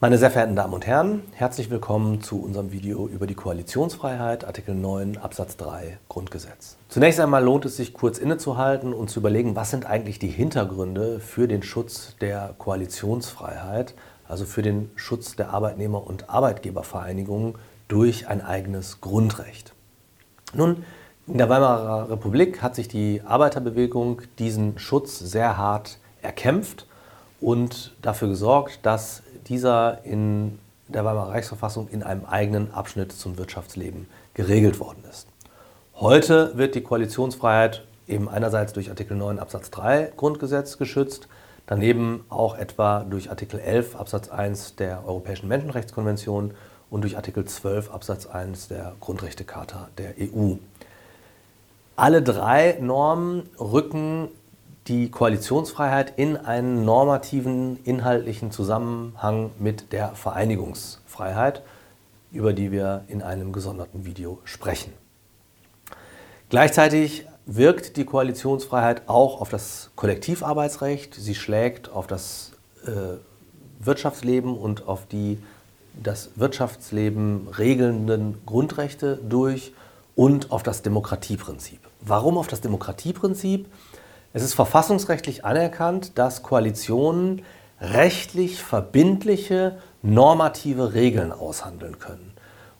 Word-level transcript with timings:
Meine 0.00 0.18
sehr 0.18 0.30
verehrten 0.30 0.56
Damen 0.56 0.74
und 0.74 0.86
Herren, 0.86 1.22
herzlich 1.34 1.70
willkommen 1.70 2.20
zu 2.20 2.42
unserem 2.42 2.72
Video 2.72 3.06
über 3.06 3.28
die 3.28 3.36
Koalitionsfreiheit, 3.36 4.44
Artikel 4.44 4.74
9 4.74 5.18
Absatz 5.18 5.56
3 5.56 5.98
Grundgesetz. 6.08 6.76
Zunächst 6.88 7.20
einmal 7.20 7.44
lohnt 7.44 7.64
es 7.64 7.76
sich 7.76 7.94
kurz 7.94 8.18
innezuhalten 8.18 8.92
und 8.92 9.08
zu 9.08 9.20
überlegen, 9.20 9.54
was 9.54 9.70
sind 9.70 9.86
eigentlich 9.86 10.18
die 10.18 10.28
Hintergründe 10.28 11.20
für 11.20 11.46
den 11.46 11.62
Schutz 11.62 12.16
der 12.20 12.54
Koalitionsfreiheit, 12.58 13.94
also 14.28 14.44
für 14.44 14.62
den 14.62 14.90
Schutz 14.96 15.36
der 15.36 15.50
Arbeitnehmer- 15.50 16.04
und 16.04 16.28
Arbeitgebervereinigungen 16.28 17.54
durch 17.86 18.26
ein 18.26 18.44
eigenes 18.44 19.00
Grundrecht. 19.00 19.74
Nun, 20.54 20.84
in 21.28 21.38
der 21.38 21.48
Weimarer 21.48 22.10
Republik 22.10 22.62
hat 22.62 22.74
sich 22.74 22.88
die 22.88 23.22
Arbeiterbewegung 23.24 24.22
diesen 24.40 24.76
Schutz 24.76 25.20
sehr 25.20 25.56
hart 25.56 25.98
erkämpft 26.20 26.86
und 27.40 27.94
dafür 28.02 28.28
gesorgt, 28.28 28.80
dass 28.82 29.22
dieser 29.48 30.04
in 30.04 30.58
der 30.88 31.04
Weimarer 31.04 31.30
Reichsverfassung 31.30 31.88
in 31.88 32.02
einem 32.02 32.24
eigenen 32.24 32.72
Abschnitt 32.72 33.12
zum 33.12 33.38
Wirtschaftsleben 33.38 34.06
geregelt 34.34 34.80
worden 34.80 35.02
ist. 35.08 35.28
Heute 35.96 36.56
wird 36.56 36.74
die 36.74 36.82
Koalitionsfreiheit 36.82 37.86
eben 38.06 38.28
einerseits 38.28 38.72
durch 38.72 38.90
Artikel 38.90 39.16
9 39.16 39.38
Absatz 39.38 39.70
3 39.70 40.12
Grundgesetz 40.16 40.76
geschützt, 40.76 41.28
daneben 41.66 42.24
auch 42.28 42.56
etwa 42.58 43.04
durch 43.08 43.30
Artikel 43.30 43.60
11 43.60 43.96
Absatz 43.96 44.28
1 44.28 44.76
der 44.76 45.06
Europäischen 45.06 45.48
Menschenrechtskonvention 45.48 46.52
und 46.90 47.02
durch 47.02 47.16
Artikel 47.16 47.44
12 47.44 47.90
Absatz 47.90 48.26
1 48.26 48.68
der 48.68 48.94
Grundrechtecharta 49.00 49.88
der 49.98 50.14
EU. 50.20 50.54
Alle 51.96 52.22
drei 52.22 52.76
Normen 52.80 53.48
rücken 53.58 54.28
die 54.86 55.10
Koalitionsfreiheit 55.10 56.14
in 56.16 56.36
einen 56.36 56.84
normativen, 56.84 57.82
inhaltlichen 57.84 58.50
Zusammenhang 58.50 59.50
mit 59.58 59.92
der 59.92 60.14
Vereinigungsfreiheit, 60.14 61.62
über 62.32 62.52
die 62.52 62.70
wir 62.70 63.04
in 63.08 63.22
einem 63.22 63.52
gesonderten 63.52 64.04
Video 64.04 64.40
sprechen. 64.44 64.92
Gleichzeitig 66.50 67.26
wirkt 67.46 67.96
die 67.96 68.04
Koalitionsfreiheit 68.04 69.08
auch 69.08 69.40
auf 69.40 69.48
das 69.48 69.90
Kollektivarbeitsrecht. 69.96 71.14
Sie 71.14 71.34
schlägt 71.34 71.88
auf 71.90 72.06
das 72.06 72.52
äh, 72.86 72.90
Wirtschaftsleben 73.80 74.56
und 74.56 74.86
auf 74.86 75.06
die 75.06 75.38
das 76.02 76.30
Wirtschaftsleben 76.36 77.48
regelnden 77.56 78.44
Grundrechte 78.46 79.18
durch 79.28 79.72
und 80.16 80.50
auf 80.50 80.62
das 80.62 80.82
Demokratieprinzip. 80.82 81.80
Warum 82.00 82.36
auf 82.36 82.48
das 82.48 82.60
Demokratieprinzip? 82.60 83.66
Es 84.36 84.42
ist 84.42 84.54
verfassungsrechtlich 84.54 85.44
anerkannt, 85.44 86.18
dass 86.18 86.42
Koalitionen 86.42 87.42
rechtlich 87.80 88.60
verbindliche 88.60 89.78
normative 90.02 90.92
Regeln 90.92 91.30
aushandeln 91.30 92.00
können. 92.00 92.32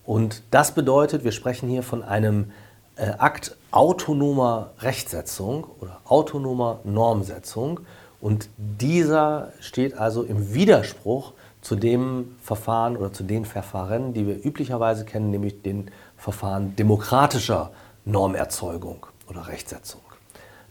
Und 0.05 0.43
das 0.51 0.73
bedeutet, 0.75 1.23
wir 1.23 1.31
sprechen 1.31 1.69
hier 1.69 1.85
von 1.85 2.03
einem 2.03 2.51
äh, 2.97 3.11
Akt 3.19 3.57
autonomer 3.71 4.71
Rechtsetzung 4.81 5.69
oder 5.81 6.01
autonomer 6.07 6.81
Normsetzung. 6.83 7.81
Und 8.21 8.49
dieser 8.57 9.53
steht 9.61 9.97
also 9.97 10.25
im 10.25 10.55
Widerspruch 10.55 11.35
zu 11.61 11.77
dem 11.77 12.35
Verfahren 12.43 12.97
oder 12.97 13.13
zu 13.13 13.23
den 13.23 13.45
Verfahren, 13.45 14.13
die 14.13 14.27
wir 14.27 14.45
üblicherweise 14.45 15.05
kennen, 15.05 15.31
nämlich 15.31 15.63
den 15.63 15.93
Verfahren 16.17 16.75
demokratischer 16.75 17.71
Normerzeugung 18.05 19.07
oder 19.29 19.47
Rechtsetzung. 19.47 20.01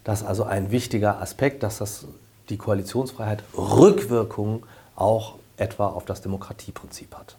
Das 0.04 0.22
ist 0.22 0.28
also 0.28 0.44
ein 0.44 0.72
wichtiger 0.72 1.22
Aspekt, 1.22 1.64
dass 1.64 1.78
das, 1.78 2.06
die 2.50 2.58
Koalitionsfreiheit 2.58 3.44
Rückwirkungen 3.56 4.64
auch 4.96 5.36
etwa 5.58 5.88
auf 5.88 6.06
das 6.06 6.22
Demokratieprinzip 6.22 7.16
hat. 7.16 7.38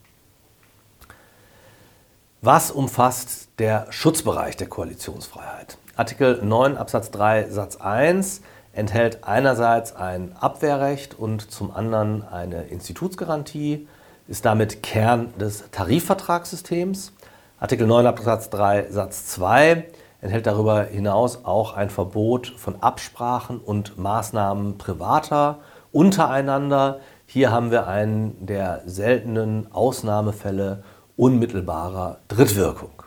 Was 2.40 2.70
umfasst 2.70 3.48
der 3.58 3.86
Schutzbereich 3.90 4.56
der 4.56 4.68
Koalitionsfreiheit? 4.68 5.78
Artikel 5.96 6.42
9 6.42 6.76
Absatz 6.76 7.10
3 7.10 7.48
Satz 7.50 7.76
1 7.76 8.42
enthält 8.72 9.24
einerseits 9.24 9.94
ein 9.94 10.36
Abwehrrecht 10.36 11.18
und 11.18 11.50
zum 11.50 11.70
anderen 11.70 12.26
eine 12.26 12.64
Institutsgarantie, 12.64 13.86
ist 14.26 14.44
damit 14.44 14.82
Kern 14.82 15.32
des 15.38 15.64
Tarifvertragssystems. 15.70 17.12
Artikel 17.60 17.86
9 17.86 18.06
Absatz 18.06 18.50
3 18.50 18.90
Satz 18.90 19.26
2 19.26 19.86
enthält 20.24 20.46
darüber 20.46 20.84
hinaus 20.84 21.44
auch 21.44 21.76
ein 21.76 21.90
Verbot 21.90 22.46
von 22.56 22.82
Absprachen 22.82 23.58
und 23.58 23.98
Maßnahmen 23.98 24.78
privater 24.78 25.58
untereinander. 25.92 27.00
Hier 27.26 27.52
haben 27.52 27.70
wir 27.70 27.86
einen 27.86 28.46
der 28.46 28.82
seltenen 28.86 29.70
Ausnahmefälle 29.70 30.82
unmittelbarer 31.16 32.20
Drittwirkung. 32.28 33.02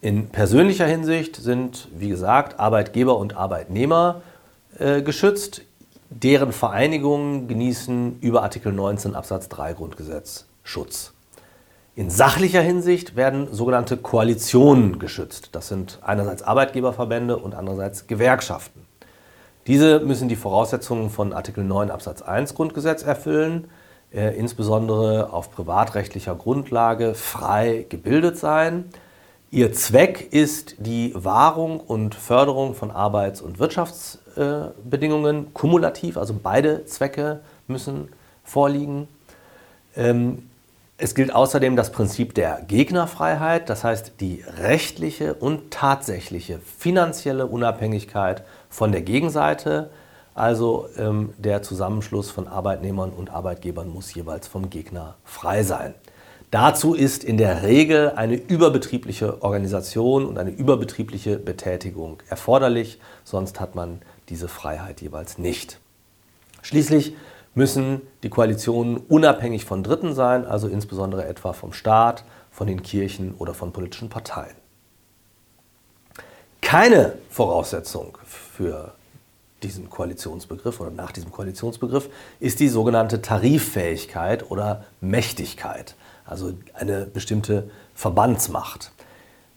In 0.00 0.30
persönlicher 0.30 0.86
Hinsicht 0.86 1.36
sind, 1.36 1.88
wie 1.94 2.08
gesagt, 2.08 2.58
Arbeitgeber 2.58 3.18
und 3.18 3.36
Arbeitnehmer 3.36 4.22
äh, 4.78 5.02
geschützt. 5.02 5.62
Deren 6.08 6.52
Vereinigungen 6.52 7.48
genießen 7.48 8.18
über 8.20 8.42
Artikel 8.42 8.72
19 8.72 9.14
Absatz 9.14 9.48
3 9.50 9.74
Grundgesetz 9.74 10.46
Schutz. 10.62 11.12
In 11.94 12.08
sachlicher 12.08 12.62
Hinsicht 12.62 13.16
werden 13.16 13.52
sogenannte 13.52 13.98
Koalitionen 13.98 14.98
geschützt. 14.98 15.50
Das 15.52 15.68
sind 15.68 15.98
einerseits 16.00 16.42
Arbeitgeberverbände 16.42 17.36
und 17.36 17.54
andererseits 17.54 18.06
Gewerkschaften. 18.06 18.86
Diese 19.66 20.00
müssen 20.00 20.30
die 20.30 20.36
Voraussetzungen 20.36 21.10
von 21.10 21.34
Artikel 21.34 21.64
9 21.64 21.90
Absatz 21.90 22.22
1 22.22 22.54
Grundgesetz 22.54 23.02
erfüllen, 23.02 23.68
äh, 24.10 24.34
insbesondere 24.34 25.34
auf 25.34 25.52
privatrechtlicher 25.52 26.34
Grundlage 26.34 27.14
frei 27.14 27.84
gebildet 27.86 28.38
sein. 28.38 28.86
Ihr 29.50 29.74
Zweck 29.74 30.32
ist 30.32 30.76
die 30.78 31.12
Wahrung 31.14 31.78
und 31.78 32.14
Förderung 32.14 32.74
von 32.74 32.90
Arbeits- 32.90 33.42
und 33.42 33.58
Wirtschaftsbedingungen 33.58 35.42
äh, 35.42 35.48
kumulativ, 35.52 36.16
also 36.16 36.34
beide 36.42 36.86
Zwecke 36.86 37.42
müssen 37.66 38.08
vorliegen. 38.44 39.08
Ähm, 39.94 40.48
es 41.02 41.16
gilt 41.16 41.34
außerdem 41.34 41.74
das 41.74 41.90
Prinzip 41.90 42.32
der 42.32 42.62
Gegnerfreiheit, 42.68 43.68
das 43.68 43.82
heißt 43.82 44.20
die 44.20 44.44
rechtliche 44.58 45.34
und 45.34 45.72
tatsächliche 45.72 46.60
finanzielle 46.60 47.48
Unabhängigkeit 47.48 48.44
von 48.68 48.92
der 48.92 49.02
Gegenseite. 49.02 49.90
Also 50.36 50.86
ähm, 50.96 51.34
der 51.38 51.62
Zusammenschluss 51.62 52.30
von 52.30 52.46
Arbeitnehmern 52.46 53.10
und 53.10 53.30
Arbeitgebern 53.30 53.88
muss 53.88 54.14
jeweils 54.14 54.46
vom 54.46 54.70
Gegner 54.70 55.16
frei 55.24 55.64
sein. 55.64 55.94
Dazu 56.52 56.94
ist 56.94 57.24
in 57.24 57.36
der 57.36 57.64
Regel 57.64 58.12
eine 58.14 58.36
überbetriebliche 58.36 59.42
Organisation 59.42 60.24
und 60.24 60.38
eine 60.38 60.50
überbetriebliche 60.50 61.36
Betätigung 61.36 62.22
erforderlich, 62.28 63.00
sonst 63.24 63.58
hat 63.58 63.74
man 63.74 64.02
diese 64.28 64.46
Freiheit 64.46 65.00
jeweils 65.00 65.36
nicht. 65.36 65.80
Schließlich 66.62 67.16
müssen 67.54 68.02
die 68.22 68.30
Koalitionen 68.30 68.96
unabhängig 68.96 69.64
von 69.64 69.82
Dritten 69.82 70.14
sein, 70.14 70.46
also 70.46 70.68
insbesondere 70.68 71.26
etwa 71.26 71.52
vom 71.52 71.72
Staat, 71.72 72.24
von 72.50 72.66
den 72.66 72.82
Kirchen 72.82 73.34
oder 73.34 73.54
von 73.54 73.72
politischen 73.72 74.08
Parteien. 74.08 74.56
Keine 76.60 77.14
Voraussetzung 77.28 78.16
für 78.24 78.94
diesen 79.62 79.90
Koalitionsbegriff 79.90 80.80
oder 80.80 80.90
nach 80.90 81.12
diesem 81.12 81.30
Koalitionsbegriff 81.30 82.08
ist 82.40 82.60
die 82.60 82.68
sogenannte 82.68 83.22
Tariffähigkeit 83.22 84.50
oder 84.50 84.84
Mächtigkeit, 85.00 85.94
also 86.24 86.54
eine 86.74 87.06
bestimmte 87.06 87.70
Verbandsmacht. 87.94 88.92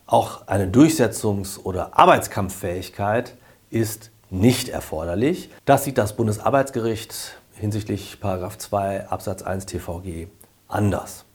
Auch 0.07 0.47
eine 0.47 0.68
Durchsetzungs- 0.68 1.59
oder 1.59 1.97
Arbeitskampffähigkeit 1.97 3.36
ist 3.69 4.12
nicht 4.30 4.69
erforderlich. 4.69 5.50
Das 5.65 5.83
sieht 5.83 5.97
das 5.97 6.15
Bundesarbeitsgericht 6.15 7.38
hinsichtlich 7.60 8.18
2 8.19 9.07
Absatz 9.10 9.42
1 9.42 9.66
TVG 9.66 10.28
anders. 10.68 11.25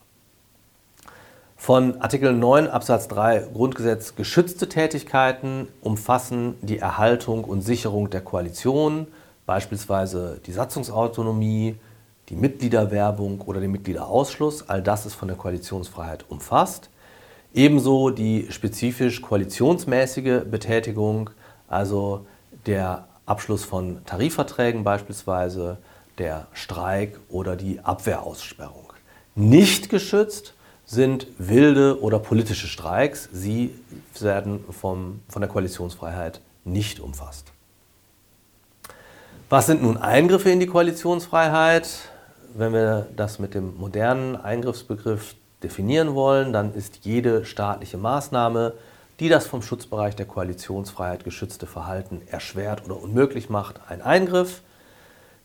Von 1.56 2.00
Artikel 2.00 2.32
9 2.32 2.68
Absatz 2.68 3.06
3 3.08 3.48
Grundgesetz 3.52 4.14
geschützte 4.14 4.68
Tätigkeiten 4.68 5.68
umfassen 5.82 6.54
die 6.62 6.78
Erhaltung 6.78 7.44
und 7.44 7.60
Sicherung 7.60 8.08
der 8.08 8.22
Koalition, 8.22 9.06
beispielsweise 9.44 10.40
die 10.46 10.52
Satzungsautonomie, 10.52 11.76
die 12.30 12.36
Mitgliederwerbung 12.36 13.42
oder 13.42 13.60
den 13.60 13.72
Mitgliederausschluss. 13.72 14.68
All 14.68 14.80
das 14.82 15.04
ist 15.04 15.14
von 15.14 15.28
der 15.28 15.36
Koalitionsfreiheit 15.36 16.24
umfasst. 16.30 16.88
Ebenso 17.52 18.10
die 18.10 18.46
spezifisch 18.50 19.20
koalitionsmäßige 19.20 20.44
Betätigung, 20.50 21.30
also 21.68 22.24
der 22.64 23.08
Abschluss 23.26 23.64
von 23.64 24.04
Tarifverträgen 24.06 24.82
beispielsweise, 24.84 25.78
der 26.20 26.46
Streik 26.52 27.18
oder 27.28 27.56
die 27.56 27.80
Abwehraussperrung. 27.80 28.92
Nicht 29.34 29.88
geschützt 29.88 30.54
sind 30.84 31.26
wilde 31.38 32.00
oder 32.02 32.18
politische 32.18 32.66
Streiks. 32.66 33.28
Sie 33.32 33.74
werden 34.20 34.64
vom, 34.70 35.22
von 35.28 35.40
der 35.40 35.48
Koalitionsfreiheit 35.48 36.40
nicht 36.64 37.00
umfasst. 37.00 37.52
Was 39.48 39.66
sind 39.66 39.82
nun 39.82 39.96
Eingriffe 39.96 40.50
in 40.50 40.60
die 40.60 40.66
Koalitionsfreiheit? 40.66 41.88
Wenn 42.54 42.72
wir 42.72 43.06
das 43.16 43.38
mit 43.38 43.54
dem 43.54 43.76
modernen 43.78 44.36
Eingriffsbegriff 44.36 45.34
definieren 45.62 46.14
wollen, 46.14 46.52
dann 46.52 46.74
ist 46.74 47.00
jede 47.02 47.44
staatliche 47.44 47.96
Maßnahme, 47.96 48.74
die 49.20 49.28
das 49.28 49.46
vom 49.46 49.62
Schutzbereich 49.62 50.16
der 50.16 50.26
Koalitionsfreiheit 50.26 51.24
geschützte 51.24 51.66
Verhalten 51.66 52.22
erschwert 52.26 52.84
oder 52.84 53.00
unmöglich 53.00 53.48
macht, 53.48 53.80
ein 53.88 54.02
Eingriff. 54.02 54.62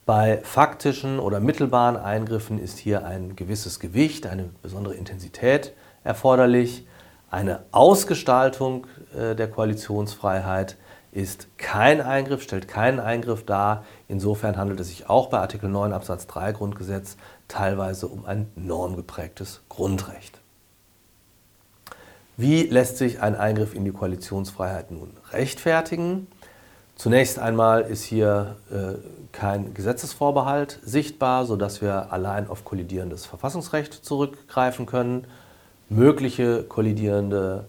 Bei 0.06 0.40
faktischen 0.44 1.20
oder 1.20 1.40
mittelbaren 1.40 1.98
Eingriffen 1.98 2.60
ist 2.60 2.78
hier 2.78 3.06
ein 3.06 3.36
gewisses 3.36 3.80
Gewicht, 3.80 4.28
eine 4.28 4.52
besondere 4.62 4.94
Intensität 4.94 5.74
erforderlich. 6.04 6.86
Eine 7.32 7.64
Ausgestaltung 7.72 8.86
äh, 9.18 9.36
der 9.36 9.50
Koalitionsfreiheit 9.50 10.78
ist 11.12 11.48
kein 11.58 12.02
Eingriff, 12.02 12.44
stellt 12.44 12.68
keinen 12.68 13.00
Eingriff 13.00 13.46
dar. 13.46 13.84
Insofern 14.08 14.58
handelt 14.58 14.80
es 14.80 14.90
sich 14.90 15.10
auch 15.10 15.28
bei 15.30 15.40
Artikel 15.40 15.70
9 15.70 15.92
Absatz 15.92 16.28
3 16.28 16.52
Grundgesetz 16.52 17.18
teilweise 17.48 18.08
um 18.08 18.26
ein 18.26 18.52
normgeprägtes 18.56 19.64
Grundrecht. 19.70 20.40
Wie 22.38 22.64
lässt 22.64 22.98
sich 22.98 23.22
ein 23.22 23.36
Eingriff 23.36 23.74
in 23.74 23.86
die 23.86 23.92
Koalitionsfreiheit 23.92 24.92
nun 24.92 25.18
rechtfertigen? 25.32 26.28
Zunächst 26.96 27.40
einmal 27.40 27.82
ist 27.82 28.04
hier 28.04 28.56
äh, 28.72 28.94
kein 29.34 29.74
Gesetzesvorbehalt 29.74 30.80
sichtbar, 30.82 31.46
sodass 31.46 31.82
wir 31.82 32.12
allein 32.14 32.48
auf 32.48 32.64
kollidierendes 32.64 33.26
Verfassungsrecht 33.26 33.94
zurückgreifen 33.94 34.86
können. 34.86 35.28
Mögliche 35.90 36.64
kollidierende 36.64 37.66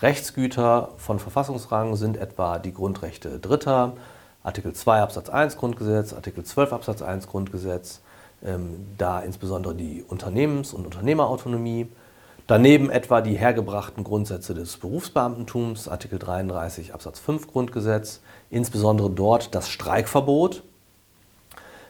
Rechtsgüter 0.00 0.88
von 0.96 1.18
Verfassungsrang 1.18 1.96
sind 1.96 2.16
etwa 2.16 2.58
die 2.58 2.72
Grundrechte 2.72 3.38
Dritter, 3.38 3.92
Artikel 4.42 4.72
2 4.72 5.02
Absatz 5.02 5.28
1 5.28 5.58
Grundgesetz, 5.58 6.12
Artikel 6.12 6.42
12 6.42 6.72
Absatz 6.72 7.02
1 7.02 7.28
Grundgesetz, 7.28 8.00
ähm, 8.44 8.86
da 8.98 9.20
insbesondere 9.20 9.74
die 9.74 10.02
Unternehmens- 10.02 10.72
und 10.72 10.86
Unternehmerautonomie, 10.86 11.88
Daneben 12.52 12.90
etwa 12.90 13.22
die 13.22 13.32
hergebrachten 13.32 14.04
Grundsätze 14.04 14.52
des 14.52 14.76
Berufsbeamtentums, 14.76 15.88
Artikel 15.88 16.18
33 16.18 16.92
Absatz 16.92 17.18
5 17.18 17.46
Grundgesetz, 17.46 18.20
insbesondere 18.50 19.08
dort 19.08 19.54
das 19.54 19.70
Streikverbot. 19.70 20.62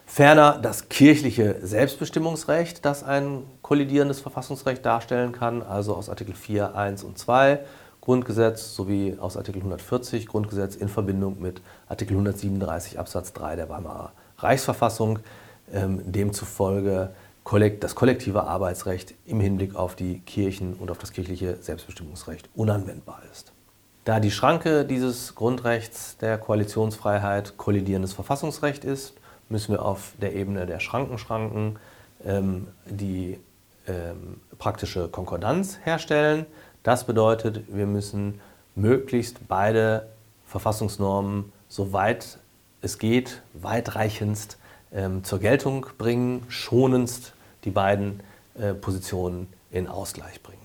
Ferner 0.05 0.57
das 0.61 0.87
kirchliche 0.87 1.57
Selbstbestimmungsrecht, 1.61 2.85
das 2.85 3.03
ein 3.03 3.43
kollidierendes 3.61 4.21
Verfassungsrecht 4.21 4.85
darstellen 4.85 5.33
kann, 5.33 5.63
also 5.63 5.95
aus 5.95 6.07
Artikel 6.07 6.33
4, 6.33 6.77
1 6.77 7.03
und 7.03 7.17
2 7.17 7.59
Grundgesetz 7.99 8.73
sowie 8.73 9.17
aus 9.19 9.35
Artikel 9.35 9.57
140 9.57 10.27
Grundgesetz 10.27 10.77
in 10.77 10.87
Verbindung 10.87 11.41
mit 11.41 11.61
Artikel 11.89 12.13
137 12.13 12.97
Absatz 12.97 13.33
3 13.33 13.57
der 13.57 13.67
Weimarer 13.67 14.13
Reichsverfassung, 14.37 15.19
ähm, 15.73 16.09
demzufolge 16.09 17.09
das 17.79 17.95
kollektive 17.95 18.43
Arbeitsrecht 18.45 19.13
im 19.25 19.39
Hinblick 19.39 19.75
auf 19.75 19.95
die 19.95 20.19
Kirchen 20.19 20.73
und 20.73 20.89
auf 20.89 20.97
das 20.97 21.11
kirchliche 21.11 21.57
Selbstbestimmungsrecht 21.61 22.49
unanwendbar 22.55 23.21
ist. 23.31 23.51
Da 24.05 24.19
die 24.19 24.31
Schranke 24.31 24.85
dieses 24.85 25.35
Grundrechts 25.35 26.17
der 26.17 26.37
Koalitionsfreiheit 26.37 27.57
kollidierendes 27.57 28.13
Verfassungsrecht 28.13 28.83
ist, 28.83 29.13
müssen 29.49 29.73
wir 29.73 29.83
auf 29.83 30.13
der 30.21 30.33
Ebene 30.35 30.65
der 30.65 30.79
Schrankenschranken 30.79 31.77
ähm, 32.25 32.67
die 32.85 33.39
ähm, 33.87 34.41
praktische 34.57 35.07
Konkordanz 35.07 35.79
herstellen. 35.83 36.45
Das 36.83 37.05
bedeutet, 37.05 37.63
wir 37.67 37.85
müssen 37.85 38.41
möglichst 38.75 39.47
beide 39.47 40.09
Verfassungsnormen, 40.45 41.51
soweit 41.69 42.39
es 42.81 42.97
geht, 42.97 43.41
weitreichendst 43.53 44.57
ähm, 44.93 45.23
zur 45.23 45.39
Geltung 45.39 45.85
bringen, 45.97 46.43
schonendst 46.49 47.32
die 47.63 47.71
beiden 47.71 48.21
äh, 48.59 48.73
Positionen 48.73 49.47
in 49.71 49.87
Ausgleich 49.87 50.41
bringen. 50.41 50.59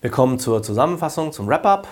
Wir 0.00 0.10
kommen 0.10 0.38
zur 0.38 0.62
Zusammenfassung, 0.62 1.32
zum 1.32 1.48
Wrap-up. 1.48 1.88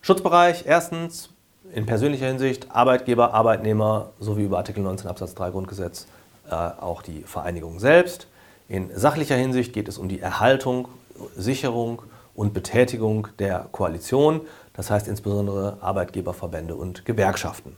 Schutzbereich 0.00 0.64
erstens 0.66 1.30
in 1.72 1.86
persönlicher 1.86 2.26
Hinsicht 2.26 2.70
Arbeitgeber, 2.70 3.34
Arbeitnehmer 3.34 4.10
sowie 4.20 4.44
über 4.44 4.58
Artikel 4.58 4.82
19 4.82 5.08
Absatz 5.08 5.34
3 5.34 5.50
Grundgesetz 5.50 6.06
äh, 6.50 6.54
auch 6.54 7.02
die 7.02 7.22
Vereinigung 7.22 7.78
selbst. 7.78 8.26
In 8.68 8.90
sachlicher 8.94 9.36
Hinsicht 9.36 9.72
geht 9.72 9.88
es 9.88 9.98
um 9.98 10.08
die 10.08 10.20
Erhaltung, 10.20 10.88
Sicherung 11.36 12.02
und 12.34 12.54
Betätigung 12.54 13.28
der 13.38 13.66
Koalition, 13.72 14.40
das 14.72 14.90
heißt 14.90 15.06
insbesondere 15.08 15.78
Arbeitgeberverbände 15.80 16.74
und 16.74 17.04
Gewerkschaften. 17.04 17.76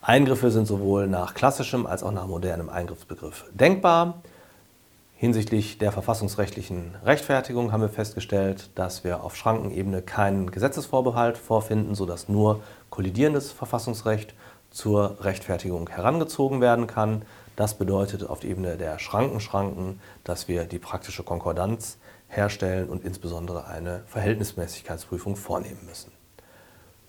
Eingriffe 0.00 0.50
sind 0.50 0.66
sowohl 0.66 1.06
nach 1.06 1.34
klassischem 1.34 1.86
als 1.86 2.02
auch 2.02 2.12
nach 2.12 2.26
modernem 2.26 2.68
Eingriffsbegriff 2.68 3.44
denkbar. 3.52 4.22
Hinsichtlich 5.20 5.78
der 5.78 5.90
verfassungsrechtlichen 5.90 6.94
Rechtfertigung 7.04 7.72
haben 7.72 7.80
wir 7.80 7.88
festgestellt, 7.88 8.70
dass 8.76 9.02
wir 9.02 9.24
auf 9.24 9.34
Schrankenebene 9.34 10.00
keinen 10.00 10.52
Gesetzesvorbehalt 10.52 11.36
vorfinden, 11.36 11.96
sodass 11.96 12.28
nur 12.28 12.62
kollidierendes 12.88 13.50
Verfassungsrecht 13.50 14.36
zur 14.70 15.16
Rechtfertigung 15.24 15.88
herangezogen 15.88 16.60
werden 16.60 16.86
kann. 16.86 17.22
Das 17.56 17.74
bedeutet 17.74 18.30
auf 18.30 18.38
der 18.38 18.50
Ebene 18.50 18.76
der 18.76 19.00
Schrankenschranken, 19.00 19.98
dass 20.22 20.46
wir 20.46 20.66
die 20.66 20.78
praktische 20.78 21.24
Konkordanz 21.24 21.98
herstellen 22.28 22.88
und 22.88 23.04
insbesondere 23.04 23.66
eine 23.66 24.04
Verhältnismäßigkeitsprüfung 24.06 25.34
vornehmen 25.34 25.84
müssen. 25.84 26.12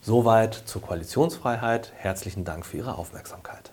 Soweit 0.02 0.56
zur 0.56 0.82
Koalitionsfreiheit. 0.82 1.94
Herzlichen 1.96 2.44
Dank 2.44 2.66
für 2.66 2.78
Ihre 2.78 2.98
Aufmerksamkeit. 2.98 3.72